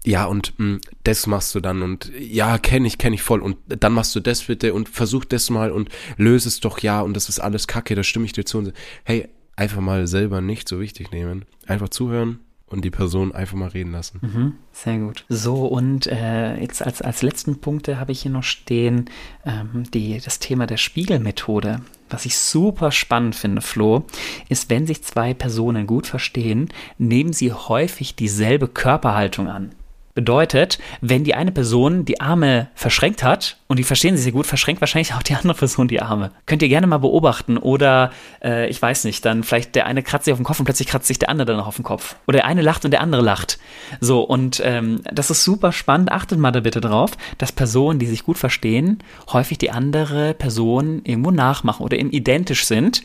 Ja, 0.03 0.25
und 0.25 0.53
mh, 0.57 0.79
das 1.03 1.27
machst 1.27 1.53
du 1.53 1.59
dann 1.59 1.83
und 1.83 2.11
ja, 2.17 2.57
kenne 2.57 2.87
ich, 2.87 2.97
kenne 2.97 3.15
ich 3.15 3.21
voll 3.21 3.41
und 3.41 3.57
dann 3.67 3.93
machst 3.93 4.15
du 4.15 4.19
das 4.19 4.43
bitte 4.43 4.73
und 4.73 4.89
versuch 4.89 5.25
das 5.25 5.51
mal 5.51 5.71
und 5.71 5.89
löse 6.17 6.49
es 6.49 6.59
doch 6.59 6.79
ja 6.79 7.01
und 7.01 7.13
das 7.13 7.29
ist 7.29 7.39
alles 7.39 7.67
Kacke, 7.67 7.93
da 7.93 8.03
stimme 8.03 8.25
ich 8.25 8.33
dir 8.33 8.43
zu. 8.43 8.57
Und, 8.57 8.73
hey, 9.03 9.29
einfach 9.55 9.79
mal 9.79 10.07
selber 10.07 10.41
nicht 10.41 10.67
so 10.67 10.79
wichtig 10.79 11.11
nehmen. 11.11 11.45
Einfach 11.67 11.89
zuhören 11.89 12.39
und 12.73 12.83
die 12.83 12.89
Person 12.89 13.33
einfach 13.33 13.55
mal 13.55 13.69
reden 13.69 13.91
lassen. 13.91 14.19
Mhm, 14.21 14.53
sehr 14.71 14.97
gut. 14.97 15.25
So, 15.29 15.67
und 15.67 16.07
äh, 16.07 16.59
jetzt 16.59 16.83
als, 16.83 17.01
als 17.01 17.21
letzten 17.21 17.59
Punkte 17.61 17.99
habe 17.99 18.11
ich 18.11 18.23
hier 18.23 18.31
noch 18.31 18.43
stehen 18.43 19.09
ähm, 19.45 19.83
die, 19.93 20.19
das 20.19 20.39
Thema 20.39 20.65
der 20.65 20.77
Spiegelmethode. 20.77 21.81
Was 22.09 22.25
ich 22.25 22.37
super 22.37 22.91
spannend 22.91 23.35
finde, 23.35 23.61
Flo, 23.61 24.05
ist, 24.49 24.69
wenn 24.71 24.87
sich 24.87 25.03
zwei 25.03 25.33
Personen 25.35 25.85
gut 25.85 26.07
verstehen, 26.07 26.69
nehmen 26.97 27.31
sie 27.31 27.53
häufig 27.53 28.15
dieselbe 28.15 28.67
Körperhaltung 28.67 29.47
an. 29.47 29.75
Bedeutet, 30.15 30.77
wenn 31.01 31.23
die 31.23 31.33
eine 31.33 31.51
Person 31.51 32.05
die 32.05 32.21
Arme 32.21 32.67
verschränkt 32.75 33.23
hat 33.23 33.57
und 33.67 33.79
die 33.79 33.83
verstehen 33.83 34.15
sich 34.15 34.25
sehr 34.25 34.31
gut, 34.31 34.45
verschränkt 34.45 34.79
wahrscheinlich 34.79 35.13
auch 35.15 35.23
die 35.23 35.33
andere 35.33 35.55
Person 35.55 35.87
die 35.87 36.01
Arme. 36.01 36.31
Könnt 36.45 36.61
ihr 36.61 36.69
gerne 36.69 36.85
mal 36.85 36.99
beobachten 36.99 37.57
oder 37.57 38.11
äh, 38.43 38.69
ich 38.69 38.79
weiß 38.79 39.05
nicht, 39.05 39.25
dann 39.25 39.43
vielleicht 39.43 39.73
der 39.73 39.87
eine 39.87 40.03
kratzt 40.03 40.25
sich 40.25 40.31
auf 40.31 40.37
den 40.37 40.45
Kopf 40.45 40.59
und 40.59 40.65
plötzlich 40.65 40.87
kratzt 40.87 41.07
sich 41.07 41.17
der 41.17 41.29
andere 41.29 41.47
dann 41.47 41.57
noch 41.57 41.67
auf 41.67 41.77
den 41.77 41.83
Kopf. 41.83 42.15
Oder 42.27 42.39
der 42.39 42.45
eine 42.45 42.61
lacht 42.61 42.85
und 42.85 42.91
der 42.91 43.01
andere 43.01 43.23
lacht. 43.23 43.57
So, 44.01 44.21
und 44.21 44.61
ähm, 44.63 45.01
das 45.11 45.31
ist 45.31 45.43
super 45.43 45.71
spannend. 45.71 46.11
Achtet 46.11 46.37
mal 46.37 46.51
da 46.51 46.59
bitte 46.59 46.81
drauf, 46.81 47.11
dass 47.39 47.51
Personen, 47.51 47.97
die 47.97 48.05
sich 48.05 48.23
gut 48.23 48.37
verstehen, 48.37 48.99
häufig 49.31 49.57
die 49.57 49.71
andere 49.71 50.35
Person 50.35 51.01
irgendwo 51.05 51.31
nachmachen 51.31 51.83
oder 51.83 51.97
eben 51.97 52.11
identisch 52.11 52.65
sind. 52.65 53.03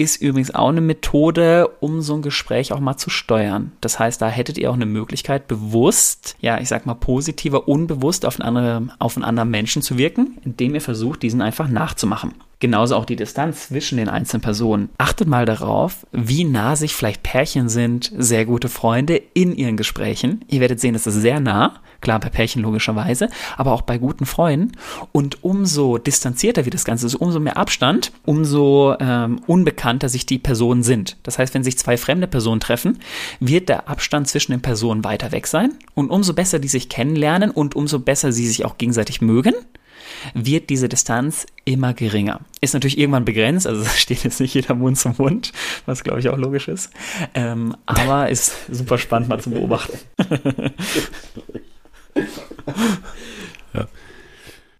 Ist 0.00 0.22
übrigens 0.22 0.54
auch 0.54 0.70
eine 0.70 0.80
Methode, 0.80 1.68
um 1.80 2.00
so 2.00 2.14
ein 2.14 2.22
Gespräch 2.22 2.72
auch 2.72 2.80
mal 2.80 2.96
zu 2.96 3.10
steuern. 3.10 3.72
Das 3.82 3.98
heißt, 3.98 4.22
da 4.22 4.28
hättet 4.28 4.56
ihr 4.56 4.70
auch 4.70 4.74
eine 4.74 4.86
Möglichkeit, 4.86 5.46
bewusst, 5.46 6.36
ja, 6.40 6.58
ich 6.58 6.70
sag 6.70 6.86
mal 6.86 6.94
positiver, 6.94 7.68
unbewusst 7.68 8.24
auf 8.24 8.40
einen, 8.40 8.56
anderen, 8.56 8.92
auf 8.98 9.18
einen 9.18 9.26
anderen 9.26 9.50
Menschen 9.50 9.82
zu 9.82 9.98
wirken, 9.98 10.38
indem 10.42 10.74
ihr 10.74 10.80
versucht, 10.80 11.22
diesen 11.22 11.42
einfach 11.42 11.68
nachzumachen. 11.68 12.32
Genauso 12.60 12.94
auch 12.94 13.06
die 13.06 13.16
Distanz 13.16 13.68
zwischen 13.68 13.96
den 13.96 14.10
einzelnen 14.10 14.42
Personen. 14.42 14.90
Achtet 14.98 15.26
mal 15.26 15.46
darauf, 15.46 16.06
wie 16.12 16.44
nah 16.44 16.76
sich 16.76 16.94
vielleicht 16.94 17.22
Pärchen 17.22 17.70
sind, 17.70 18.12
sehr 18.18 18.44
gute 18.44 18.68
Freunde 18.68 19.16
in 19.32 19.54
ihren 19.54 19.78
Gesprächen. 19.78 20.44
Ihr 20.46 20.60
werdet 20.60 20.78
sehen, 20.78 20.94
es 20.94 21.06
ist 21.06 21.14
sehr 21.14 21.40
nah. 21.40 21.80
Klar, 22.02 22.20
bei 22.20 22.28
Pärchen 22.28 22.62
logischerweise, 22.62 23.28
aber 23.56 23.72
auch 23.72 23.80
bei 23.82 23.96
guten 23.96 24.26
Freunden. 24.26 24.72
Und 25.12 25.42
umso 25.42 25.96
distanzierter 25.96 26.66
wie 26.66 26.70
das 26.70 26.84
Ganze 26.84 27.06
ist, 27.06 27.14
umso 27.14 27.40
mehr 27.40 27.56
Abstand, 27.56 28.12
umso 28.26 28.94
ähm, 29.00 29.40
unbekannter 29.46 30.10
sich 30.10 30.26
die 30.26 30.38
Personen 30.38 30.82
sind. 30.82 31.16
Das 31.22 31.38
heißt, 31.38 31.54
wenn 31.54 31.64
sich 31.64 31.78
zwei 31.78 31.96
fremde 31.96 32.26
Personen 32.26 32.60
treffen, 32.60 32.98
wird 33.38 33.70
der 33.70 33.88
Abstand 33.88 34.28
zwischen 34.28 34.52
den 34.52 34.62
Personen 34.62 35.02
weiter 35.02 35.32
weg 35.32 35.46
sein. 35.46 35.72
Und 35.94 36.10
umso 36.10 36.34
besser 36.34 36.58
die 36.58 36.68
sich 36.68 36.90
kennenlernen 36.90 37.50
und 37.50 37.74
umso 37.74 38.00
besser 38.00 38.32
sie 38.32 38.46
sich 38.46 38.66
auch 38.66 38.76
gegenseitig 38.76 39.22
mögen, 39.22 39.54
wird 40.34 40.70
diese 40.70 40.88
Distanz 40.88 41.46
immer 41.64 41.94
geringer. 41.94 42.40
Ist 42.60 42.74
natürlich 42.74 42.98
irgendwann 42.98 43.24
begrenzt, 43.24 43.66
also 43.66 43.84
steht 43.96 44.24
jetzt 44.24 44.40
nicht 44.40 44.54
jeder 44.54 44.74
Mund 44.74 44.98
zum 44.98 45.14
Mund, 45.18 45.52
was 45.86 46.04
glaube 46.04 46.20
ich 46.20 46.28
auch 46.28 46.38
logisch 46.38 46.68
ist. 46.68 46.90
Ähm, 47.34 47.76
aber 47.86 48.28
ist 48.30 48.52
super 48.70 48.98
spannend 48.98 49.28
mal 49.28 49.40
zu 49.40 49.50
beobachten. 49.50 49.98
ja. 53.74 53.88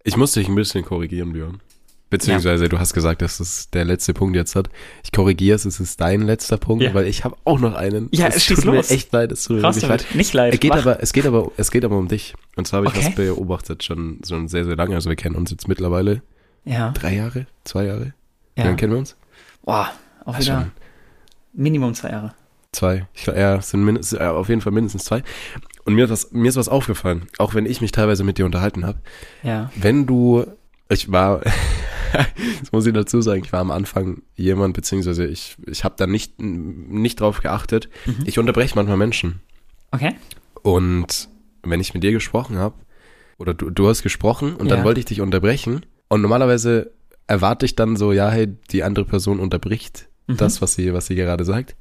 Ich 0.02 0.16
musste 0.16 0.40
dich 0.40 0.48
ein 0.48 0.54
bisschen 0.54 0.84
korrigieren, 0.84 1.32
Björn. 1.32 1.60
Beziehungsweise 2.10 2.64
ja. 2.64 2.68
du 2.68 2.80
hast 2.80 2.92
gesagt, 2.92 3.22
dass 3.22 3.38
es 3.38 3.70
der 3.70 3.84
letzte 3.84 4.12
Punkt 4.12 4.34
jetzt 4.34 4.56
hat. 4.56 4.68
Ich 5.04 5.12
korrigiere 5.12 5.54
es, 5.54 5.64
es 5.64 5.78
ist 5.78 6.00
dein 6.00 6.22
letzter 6.22 6.56
Punkt, 6.56 6.82
ja. 6.82 6.92
weil 6.92 7.06
ich 7.06 7.24
habe 7.24 7.36
auch 7.44 7.60
noch 7.60 7.74
einen. 7.74 8.08
Ja, 8.10 8.26
es 8.26 8.46
tut 8.46 8.64
los. 8.64 8.90
mir 8.90 8.94
echt 8.94 9.12
leid, 9.12 9.30
es 9.30 9.44
tut 9.44 9.58
mir 9.58 9.62
leid. 9.62 10.06
Nicht 10.14 10.32
leid. 10.34 10.54
Es 10.54 10.60
geht 10.60 10.72
aber, 10.72 11.00
es 11.00 11.12
geht 11.12 11.26
aber, 11.26 11.52
es 11.56 11.70
geht 11.70 11.84
aber 11.84 11.96
um 11.96 12.08
dich. 12.08 12.34
Und 12.56 12.66
zwar 12.66 12.78
habe 12.78 12.88
ich 12.88 12.94
okay. 12.94 13.04
das 13.06 13.14
beobachtet 13.14 13.84
schon, 13.84 14.18
schon 14.26 14.48
sehr, 14.48 14.64
sehr 14.64 14.74
lange. 14.74 14.96
Also 14.96 15.08
wir 15.08 15.16
kennen 15.16 15.36
uns 15.36 15.52
jetzt 15.52 15.68
mittlerweile. 15.68 16.20
Ja. 16.64 16.90
Drei 16.90 17.14
Jahre? 17.14 17.46
Zwei 17.62 17.84
Jahre? 17.84 18.06
Ja. 18.06 18.12
Wie 18.56 18.62
lange 18.62 18.76
kennen 18.76 18.92
wir 18.92 18.98
uns? 18.98 19.16
Boah, 19.64 19.92
auch 20.24 20.34
wieder 20.34 20.44
schon. 20.44 20.72
Minimum 21.52 21.94
zwei 21.94 22.10
Jahre. 22.10 22.34
Zwei. 22.72 23.06
Ich, 23.14 23.26
ja, 23.26 23.60
sind 23.62 23.84
mindestens, 23.84 24.18
äh, 24.18 24.24
auf 24.24 24.48
jeden 24.48 24.60
Fall 24.60 24.72
mindestens 24.72 25.04
zwei. 25.04 25.22
Und 25.84 25.94
mir 25.94 26.04
ist, 26.04 26.10
was, 26.10 26.32
mir 26.32 26.48
ist 26.48 26.56
was 26.56 26.68
aufgefallen, 26.68 27.26
auch 27.38 27.54
wenn 27.54 27.66
ich 27.66 27.80
mich 27.80 27.92
teilweise 27.92 28.24
mit 28.24 28.38
dir 28.38 28.46
unterhalten 28.46 28.84
habe. 28.84 28.98
Ja. 29.42 29.70
Wenn 29.76 30.06
du, 30.06 30.44
ich 30.88 31.10
war, 31.10 31.40
das 32.60 32.72
muss 32.72 32.86
ich 32.86 32.92
dazu 32.92 33.20
sagen, 33.20 33.42
ich 33.44 33.52
war 33.52 33.60
am 33.60 33.70
Anfang 33.70 34.22
jemand, 34.34 34.74
beziehungsweise 34.74 35.26
ich, 35.26 35.56
ich 35.66 35.84
habe 35.84 35.94
da 35.96 36.06
nicht, 36.06 36.40
nicht 36.40 37.20
drauf 37.20 37.40
geachtet. 37.40 37.88
Mhm. 38.06 38.24
Ich 38.24 38.38
unterbreche 38.38 38.74
manchmal 38.74 38.96
Menschen. 38.96 39.40
Okay. 39.90 40.14
Und 40.62 41.28
wenn 41.62 41.80
ich 41.80 41.94
mit 41.94 42.02
dir 42.02 42.12
gesprochen 42.12 42.58
habe, 42.58 42.74
oder 43.38 43.54
du, 43.54 43.70
du 43.70 43.88
hast 43.88 44.02
gesprochen 44.02 44.54
und 44.54 44.68
ja. 44.68 44.76
dann 44.76 44.84
wollte 44.84 45.00
ich 45.00 45.06
dich 45.06 45.20
unterbrechen. 45.20 45.86
Und 46.08 46.20
normalerweise 46.20 46.92
erwarte 47.26 47.64
ich 47.64 47.74
dann 47.74 47.96
so, 47.96 48.12
ja, 48.12 48.28
hey, 48.30 48.48
die 48.70 48.82
andere 48.82 49.06
Person 49.06 49.40
unterbricht 49.40 50.08
mhm. 50.26 50.36
das, 50.36 50.60
was 50.60 50.74
sie, 50.74 50.92
was 50.92 51.06
sie 51.06 51.14
gerade 51.14 51.44
sagt. 51.44 51.74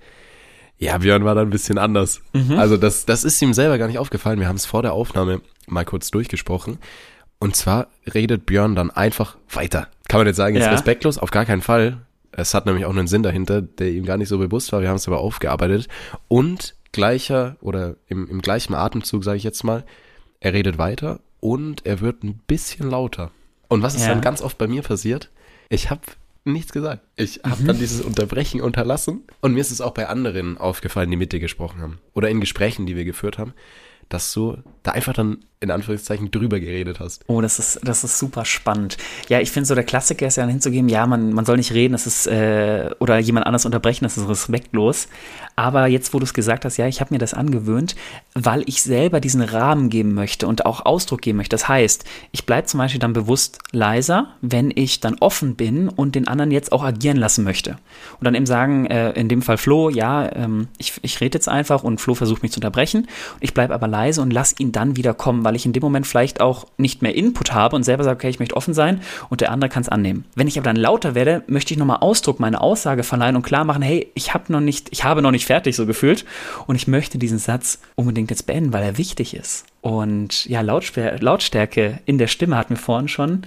Ja, 0.77 0.97
Björn 0.97 1.25
war 1.25 1.35
da 1.35 1.41
ein 1.41 1.49
bisschen 1.49 1.77
anders. 1.77 2.21
Mhm. 2.33 2.57
Also 2.57 2.77
das, 2.77 3.05
das 3.05 3.25
ist 3.25 3.41
ihm 3.41 3.53
selber 3.53 3.77
gar 3.77 3.87
nicht 3.87 3.97
aufgefallen. 3.97 4.39
Wir 4.39 4.47
haben 4.47 4.55
es 4.55 4.65
vor 4.65 4.81
der 4.81 4.93
Aufnahme 4.93 5.41
mal 5.67 5.83
kurz 5.83 6.09
durchgesprochen. 6.11 6.77
Und 7.39 7.55
zwar 7.55 7.87
redet 8.13 8.45
Björn 8.45 8.75
dann 8.75 8.91
einfach 8.91 9.37
weiter. 9.49 9.87
Kann 10.07 10.19
man 10.19 10.27
jetzt 10.27 10.35
sagen, 10.37 10.55
ist 10.55 10.65
ja. 10.65 10.71
respektlos? 10.71 11.17
Auf 11.17 11.31
gar 11.31 11.45
keinen 11.45 11.61
Fall. 11.61 11.97
Es 12.31 12.53
hat 12.53 12.65
nämlich 12.65 12.85
auch 12.85 12.91
einen 12.91 13.07
Sinn 13.07 13.23
dahinter, 13.23 13.61
der 13.61 13.91
ihm 13.91 14.05
gar 14.05 14.17
nicht 14.17 14.27
so 14.27 14.37
bewusst 14.37 14.71
war. 14.71 14.81
Wir 14.81 14.89
haben 14.89 14.97
es 14.97 15.07
aber 15.07 15.19
aufgearbeitet. 15.19 15.87
Und 16.27 16.75
gleicher 16.91 17.55
oder 17.61 17.95
im, 18.07 18.29
im 18.29 18.41
gleichen 18.41 18.73
Atemzug, 18.73 19.23
sage 19.23 19.37
ich 19.37 19.43
jetzt 19.43 19.63
mal, 19.63 19.85
er 20.39 20.53
redet 20.53 20.77
weiter 20.77 21.19
und 21.39 21.85
er 21.85 22.01
wird 22.01 22.23
ein 22.23 22.39
bisschen 22.47 22.89
lauter. 22.89 23.31
Und 23.67 23.81
was 23.83 23.95
ist 23.95 24.03
ja. 24.03 24.09
dann 24.09 24.21
ganz 24.21 24.41
oft 24.41 24.57
bei 24.57 24.67
mir 24.67 24.81
passiert? 24.81 25.29
Ich 25.69 25.89
habe 25.89 26.01
nichts 26.43 26.71
gesagt. 26.71 27.03
Ich 27.15 27.41
habe 27.43 27.61
mhm. 27.61 27.67
dann 27.67 27.79
dieses 27.79 28.01
Unterbrechen 28.01 28.61
unterlassen. 28.61 29.23
Und 29.41 29.53
mir 29.53 29.61
ist 29.61 29.71
es 29.71 29.81
auch 29.81 29.93
bei 29.93 30.07
anderen 30.07 30.57
aufgefallen, 30.57 31.11
die 31.11 31.17
mit 31.17 31.31
dir 31.31 31.39
gesprochen 31.39 31.81
haben. 31.81 31.99
Oder 32.13 32.29
in 32.29 32.39
Gesprächen, 32.39 32.85
die 32.85 32.95
wir 32.95 33.05
geführt 33.05 33.37
haben, 33.37 33.53
dass 34.09 34.33
du 34.33 34.57
da 34.83 34.91
einfach 34.91 35.13
dann 35.13 35.39
in 35.61 35.71
Anführungszeichen 35.71 36.31
drüber 36.31 36.59
geredet 36.59 37.01
hast. 37.01 37.25
Oh, 37.27 37.41
das 37.41 37.59
ist, 37.59 37.81
das 37.83 38.05
ist 38.05 38.17
super 38.17 38.45
spannend. 38.45 38.97
Ja, 39.27 39.41
ich 39.41 39.51
finde 39.51 39.67
so, 39.67 39.75
der 39.75 39.83
Klassiker 39.83 40.25
ist 40.25 40.37
ja 40.37 40.45
hinzugeben, 40.45 40.87
ja, 40.87 41.05
man, 41.05 41.33
man 41.33 41.43
soll 41.43 41.57
nicht 41.57 41.73
reden, 41.73 41.91
das 41.91 42.07
ist, 42.07 42.27
äh, 42.27 42.89
oder 42.99 43.17
jemand 43.19 43.45
anders 43.45 43.65
unterbrechen, 43.65 44.05
das 44.05 44.17
ist 44.17 44.29
respektlos. 44.29 45.09
Aber 45.57 45.87
jetzt, 45.87 46.13
wo 46.13 46.19
du 46.19 46.23
es 46.23 46.33
gesagt 46.33 46.63
hast, 46.63 46.77
ja, 46.77 46.87
ich 46.87 47.01
habe 47.01 47.13
mir 47.13 47.17
das 47.17 47.33
angewöhnt, 47.33 47.97
weil 48.33 48.63
ich 48.67 48.81
selber 48.81 49.19
diesen 49.19 49.41
Rahmen 49.41 49.89
geben 49.89 50.13
möchte 50.13 50.47
und 50.47 50.65
auch 50.65 50.85
Ausdruck 50.85 51.21
geben 51.21 51.37
möchte. 51.37 51.55
Das 51.55 51.67
heißt, 51.67 52.05
ich 52.31 52.45
bleibe 52.45 52.67
zum 52.67 52.77
Beispiel 52.77 53.01
dann 53.01 53.11
bewusst 53.11 53.59
leiser, 53.73 54.27
wenn 54.39 54.71
ich 54.73 55.01
dann 55.01 55.17
offen 55.19 55.55
bin 55.55 55.89
und 55.89 56.15
den 56.15 56.29
anderen 56.29 56.51
jetzt 56.51 56.71
auch 56.71 56.85
agieren 56.85 57.17
lassen 57.17 57.43
möchte. 57.43 57.71
Und 57.71 58.23
dann 58.23 58.35
eben 58.35 58.45
sagen, 58.45 58.85
äh, 58.85 59.11
in 59.11 59.27
dem 59.27 59.41
Fall 59.41 59.57
Flo, 59.57 59.89
ja, 59.89 60.33
ähm, 60.33 60.69
ich, 60.77 60.93
ich 61.01 61.19
rede 61.19 61.35
jetzt 61.35 61.49
einfach 61.49 61.83
und 61.83 61.99
Flo 61.99 62.15
versucht 62.15 62.43
mich 62.43 62.53
zu 62.53 62.59
unterbrechen. 62.59 63.09
Ich 63.41 63.53
bleibe 63.53 63.73
aber 63.73 63.89
leise 63.99 64.21
und 64.21 64.31
lass 64.31 64.59
ihn 64.59 64.71
dann 64.71 64.95
wieder 64.95 65.13
kommen, 65.13 65.43
weil 65.43 65.55
ich 65.55 65.65
in 65.65 65.73
dem 65.73 65.81
Moment 65.81 66.07
vielleicht 66.07 66.41
auch 66.41 66.67
nicht 66.77 67.01
mehr 67.01 67.15
Input 67.15 67.53
habe 67.53 67.75
und 67.75 67.83
selber 67.83 68.03
sage, 68.03 68.15
okay, 68.15 68.29
ich 68.29 68.39
möchte 68.39 68.55
offen 68.55 68.73
sein 68.73 69.01
und 69.29 69.41
der 69.41 69.51
andere 69.51 69.69
kann 69.69 69.81
es 69.81 69.89
annehmen. 69.89 70.25
Wenn 70.35 70.47
ich 70.47 70.57
aber 70.57 70.65
dann 70.65 70.75
lauter 70.75 71.15
werde, 71.15 71.43
möchte 71.47 71.73
ich 71.73 71.79
nochmal 71.79 71.97
Ausdruck 71.97 72.39
meine 72.39 72.61
Aussage 72.61 73.03
verleihen 73.03 73.35
und 73.35 73.43
klar 73.43 73.65
machen, 73.65 73.81
hey, 73.81 74.09
ich 74.13 74.33
habe 74.33 74.51
noch 74.51 74.61
nicht, 74.61 74.87
ich 74.91 75.03
habe 75.03 75.21
noch 75.21 75.31
nicht 75.31 75.45
fertig 75.45 75.75
so 75.75 75.85
gefühlt 75.85 76.25
und 76.67 76.75
ich 76.75 76.87
möchte 76.87 77.17
diesen 77.17 77.39
Satz 77.39 77.79
unbedingt 77.95 78.29
jetzt 78.29 78.45
beenden, 78.45 78.73
weil 78.73 78.83
er 78.83 78.97
wichtig 78.97 79.35
ist. 79.35 79.65
Und 79.81 80.45
ja, 80.45 80.61
Lautstärke 80.61 81.99
in 82.05 82.17
der 82.17 82.27
Stimme 82.27 82.57
hatten 82.57 82.75
wir 82.75 82.81
vorhin 82.81 83.07
schon, 83.07 83.43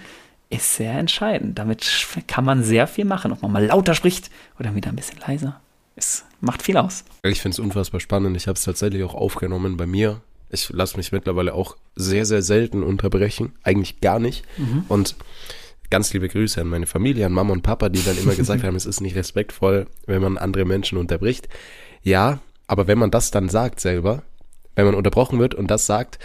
ist 0.51 0.75
sehr 0.75 0.93
entscheidend. 0.93 1.59
Damit 1.59 2.07
kann 2.27 2.45
man 2.45 2.63
sehr 2.63 2.87
viel 2.87 3.07
machen, 3.07 3.33
ob 3.33 3.43
man 3.43 3.53
mal 3.53 3.65
lauter 3.65 3.95
spricht 3.95 4.31
oder 4.59 4.75
wieder 4.75 4.91
ein 4.91 4.97
bisschen 4.97 5.19
leiser. 5.27 5.61
Es 5.97 6.25
macht 6.41 6.63
viel 6.63 6.77
aus. 6.77 7.05
Ich 7.23 7.41
finde 7.41 7.55
es 7.55 7.59
unfassbar 7.59 8.01
spannend. 8.01 8.37
Ich 8.37 8.47
habe 8.47 8.57
es 8.57 8.65
tatsächlich 8.65 9.03
auch 9.05 9.15
aufgenommen 9.15 9.77
bei 9.77 9.87
mir 9.87 10.21
ich 10.53 10.69
lasse 10.71 10.97
mich 10.97 11.13
mittlerweile 11.13 11.55
auch 11.55 11.77
sehr, 11.97 12.27
sehr 12.27 12.43
selten 12.43 12.83
unterbrechen. 12.83 13.53
Eigentlich 13.63 14.01
gar 14.01 14.19
nicht. 14.19 14.45
Mhm. 14.59 14.85
Und 14.89 15.17
ganz 15.91 16.13
liebe 16.13 16.29
Grüße 16.29 16.61
an 16.61 16.69
meine 16.69 16.87
Familie, 16.87 17.27
an 17.27 17.33
Mama 17.33 17.53
und 17.53 17.63
Papa, 17.63 17.89
die 17.89 18.05
dann 18.05 18.19
immer 18.19 18.35
gesagt 18.35 18.63
haben, 18.65 18.77
es 18.77 18.87
ist 18.87 19.01
nicht 19.01 19.17
respektvoll, 19.17 19.87
wenn 20.07 20.23
man 20.23 20.39
andere 20.39 20.65
Menschen 20.65 20.99
unterbricht. 20.99 21.49
Ja, 22.03 22.41
aber 22.67 22.87
wenn 22.87 22.99
man 22.99 23.11
das 23.11 23.31
dann 23.31 23.49
sagt 23.49 23.81
selber, 23.81 24.23
wenn 24.75 24.87
man 24.87 24.95
unterbrochen 24.95 25.39
wird 25.39 25.55
und 25.55 25.71
das 25.71 25.87
sagt, 25.87 26.19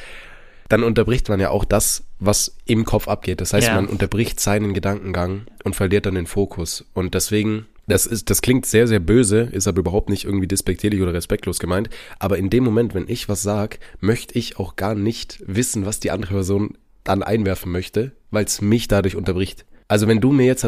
dann 0.69 0.83
unterbricht 0.83 1.29
man 1.29 1.39
ja 1.39 1.49
auch 1.49 1.65
das, 1.65 2.03
was 2.19 2.57
im 2.65 2.83
Kopf 2.83 3.07
abgeht. 3.07 3.39
Das 3.39 3.53
heißt, 3.53 3.67
ja. 3.67 3.75
man 3.75 3.87
unterbricht 3.87 4.39
seinen 4.39 4.73
Gedankengang 4.73 5.43
und 5.63 5.75
verliert 5.75 6.05
dann 6.05 6.15
den 6.15 6.27
Fokus. 6.27 6.85
Und 6.93 7.13
deswegen 7.13 7.67
das 7.87 8.05
ist, 8.05 8.29
das 8.29 8.41
klingt 8.41 8.65
sehr, 8.65 8.87
sehr 8.87 8.99
böse, 8.99 9.41
ist 9.51 9.67
aber 9.67 9.79
überhaupt 9.79 10.09
nicht 10.09 10.25
irgendwie 10.25 10.47
despektierlich 10.47 11.01
oder 11.01 11.13
respektlos 11.13 11.59
gemeint. 11.59 11.89
Aber 12.19 12.37
in 12.37 12.49
dem 12.49 12.63
Moment, 12.63 12.93
wenn 12.93 13.07
ich 13.07 13.29
was 13.29 13.41
sag, 13.41 13.79
möchte 14.01 14.37
ich 14.37 14.59
auch 14.59 14.75
gar 14.75 14.93
nicht 14.93 15.41
wissen, 15.47 15.85
was 15.85 15.99
die 15.99 16.11
andere 16.11 16.33
Person 16.33 16.77
dann 17.05 17.23
einwerfen 17.23 17.71
möchte, 17.71 18.11
weil 18.29 18.43
es 18.43 18.61
mich 18.61 18.89
dadurch 18.89 19.15
unterbricht. 19.15 19.65
Also 19.87 20.07
wenn 20.09 20.19
du 20.19 20.33
mir 20.33 20.45
jetzt 20.45 20.67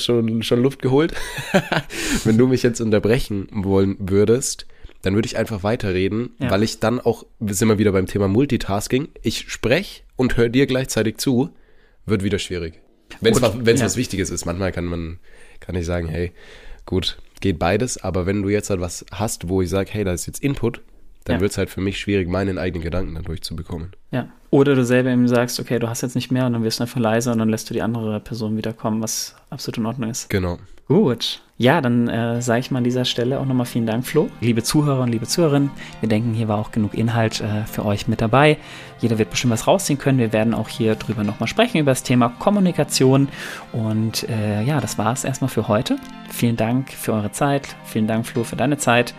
schon, 0.00 0.42
schon 0.42 0.62
Luft 0.62 0.80
geholt, 0.80 1.12
wenn 2.24 2.38
du 2.38 2.46
mich 2.46 2.62
jetzt 2.62 2.80
unterbrechen 2.80 3.48
wollen 3.50 3.96
würdest, 3.98 4.66
dann 5.02 5.14
würde 5.14 5.26
ich 5.26 5.36
einfach 5.36 5.64
weiterreden, 5.64 6.30
ja. 6.38 6.50
weil 6.50 6.62
ich 6.62 6.78
dann 6.78 7.00
auch, 7.00 7.26
wir 7.40 7.54
sind 7.54 7.68
wir 7.68 7.78
wieder 7.78 7.92
beim 7.92 8.06
Thema 8.06 8.28
Multitasking, 8.28 9.08
ich 9.22 9.50
spreche 9.50 10.02
und 10.14 10.36
höre 10.36 10.48
dir 10.48 10.66
gleichzeitig 10.66 11.18
zu, 11.18 11.50
wird 12.06 12.22
wieder 12.22 12.38
schwierig. 12.38 12.80
Wenn 13.20 13.32
es 13.34 13.42
was, 13.42 13.54
ja. 13.54 13.84
was 13.84 13.96
Wichtiges 13.96 14.30
ist, 14.30 14.44
manchmal 14.44 14.72
kann 14.72 14.84
man 14.84 15.18
kann 15.60 15.74
ich 15.74 15.86
sagen, 15.86 16.08
hey, 16.08 16.32
gut, 16.86 17.18
geht 17.40 17.58
beides, 17.58 18.02
aber 18.02 18.26
wenn 18.26 18.42
du 18.42 18.48
jetzt 18.48 18.70
halt 18.70 18.80
was 18.80 19.04
hast, 19.12 19.48
wo 19.48 19.62
ich 19.62 19.70
sage, 19.70 19.90
hey, 19.92 20.04
da 20.04 20.12
ist 20.12 20.26
jetzt 20.26 20.42
Input, 20.42 20.82
dann 21.24 21.36
ja. 21.36 21.40
wird 21.40 21.52
es 21.52 21.58
halt 21.58 21.70
für 21.70 21.80
mich 21.80 21.98
schwierig, 21.98 22.28
meinen 22.28 22.58
eigenen 22.58 22.82
Gedanken 22.82 23.14
dann 23.14 23.24
durchzubekommen. 23.24 23.92
Ja. 24.10 24.28
Oder 24.50 24.74
du 24.74 24.84
selber 24.84 25.10
eben 25.10 25.28
sagst, 25.28 25.60
okay, 25.60 25.78
du 25.78 25.88
hast 25.88 26.02
jetzt 26.02 26.14
nicht 26.14 26.30
mehr 26.30 26.46
und 26.46 26.54
dann 26.54 26.62
wirst 26.62 26.80
du 26.80 26.84
einfach 26.84 27.00
leiser 27.00 27.32
und 27.32 27.38
dann 27.38 27.50
lässt 27.50 27.68
du 27.68 27.74
die 27.74 27.82
andere 27.82 28.18
Person 28.20 28.56
wiederkommen, 28.56 29.02
was 29.02 29.34
absolut 29.50 29.78
in 29.78 29.86
Ordnung 29.86 30.10
ist. 30.10 30.30
Genau. 30.30 30.58
Gut. 30.88 31.42
Ja, 31.58 31.80
dann 31.80 32.08
äh, 32.08 32.40
sage 32.40 32.60
ich 32.60 32.70
mal 32.70 32.78
an 32.78 32.84
dieser 32.84 33.04
Stelle 33.04 33.40
auch 33.40 33.44
nochmal 33.44 33.66
vielen 33.66 33.84
Dank, 33.84 34.06
Flo. 34.06 34.30
Liebe 34.40 34.62
Zuhörer 34.62 35.02
und 35.02 35.10
liebe 35.10 35.26
Zuhörerinnen, 35.26 35.70
wir 36.00 36.08
denken, 36.08 36.32
hier 36.32 36.48
war 36.48 36.56
auch 36.56 36.70
genug 36.70 36.94
Inhalt 36.94 37.40
äh, 37.40 37.64
für 37.66 37.84
euch 37.84 38.08
mit 38.08 38.20
dabei. 38.20 38.56
Jeder 39.00 39.18
wird 39.18 39.28
bestimmt 39.28 39.52
was 39.52 39.66
rausziehen 39.66 39.98
können. 39.98 40.18
Wir 40.18 40.32
werden 40.32 40.54
auch 40.54 40.68
hier 40.68 40.94
drüber 40.94 41.24
nochmal 41.24 41.48
sprechen, 41.48 41.78
über 41.78 41.90
das 41.90 42.04
Thema 42.04 42.28
Kommunikation. 42.38 43.28
Und 43.72 44.26
äh, 44.28 44.62
ja, 44.62 44.80
das 44.80 44.96
war 44.98 45.12
es 45.12 45.24
erstmal 45.24 45.50
für 45.50 45.68
heute. 45.68 45.96
Vielen 46.30 46.56
Dank 46.56 46.90
für 46.90 47.12
eure 47.12 47.32
Zeit. 47.32 47.68
Vielen 47.84 48.06
Dank, 48.06 48.24
Flo, 48.24 48.44
für 48.44 48.56
deine 48.56 48.78
Zeit. 48.78 49.12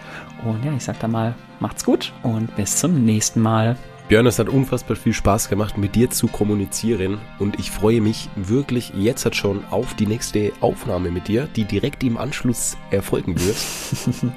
Und 0.44 0.64
ja, 0.66 0.72
ich 0.76 0.84
sag 0.86 0.98
da 1.02 1.10
mal, 1.10 1.36
macht's 1.60 1.84
gut 1.84 2.14
und 2.24 2.56
bis 2.56 2.78
zum 2.78 3.04
nächsten 3.04 3.42
Mal. 3.42 3.76
Björn, 4.10 4.26
es 4.26 4.40
hat 4.40 4.50
unfassbar 4.50 4.98
viel 4.98 5.14
Spaß 5.14 5.50
gemacht, 5.50 5.78
mit 5.78 5.94
dir 5.94 6.10
zu 6.10 6.26
kommunizieren 6.26 7.20
und 7.38 7.60
ich 7.60 7.70
freue 7.70 8.02
mich 8.02 8.28
wirklich 8.36 8.92
jetzt 8.96 9.24
hat 9.24 9.36
schon 9.36 9.64
auf 9.70 9.94
die 9.94 10.08
nächste 10.08 10.52
Aufnahme 10.62 11.12
mit 11.12 11.28
dir, 11.28 11.48
die 11.56 11.64
direkt 11.64 12.04
im 12.04 12.18
Anschluss 12.18 12.76
erfolgen 12.90 13.36
wird. 13.40 13.56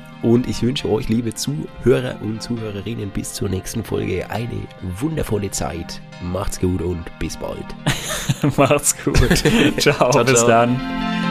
und 0.22 0.46
ich 0.46 0.62
wünsche 0.62 0.90
euch, 0.90 1.08
liebe 1.08 1.32
Zuhörer 1.32 2.16
und 2.20 2.42
Zuhörerinnen, 2.42 3.08
bis 3.08 3.32
zur 3.32 3.48
nächsten 3.48 3.82
Folge 3.82 4.28
eine 4.28 4.60
wundervolle 5.00 5.50
Zeit. 5.50 6.02
Macht's 6.20 6.60
gut 6.60 6.82
und 6.82 7.04
bis 7.18 7.38
bald. 7.38 7.64
Macht's 8.58 8.94
gut. 9.02 9.16
ciao, 9.78 10.10
Ciao, 10.10 10.22
bis 10.22 10.40
ciao. 10.40 10.48
dann. 10.48 11.21